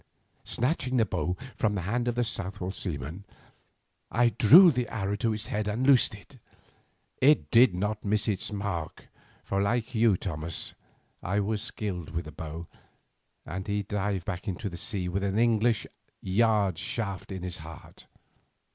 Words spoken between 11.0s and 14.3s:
I was skilled with the bow, and he dived